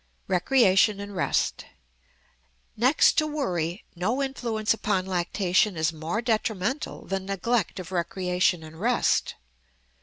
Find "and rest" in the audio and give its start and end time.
0.99-1.65, 8.63-9.35